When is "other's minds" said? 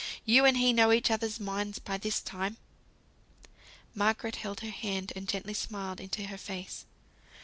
1.11-1.77